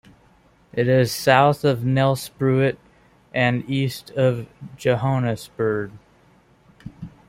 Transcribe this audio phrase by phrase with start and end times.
[0.73, 2.77] It is south of Nelspruit
[3.35, 5.91] and east of Johannesburg.